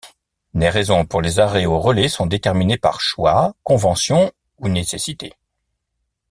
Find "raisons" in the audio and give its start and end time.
0.71-1.05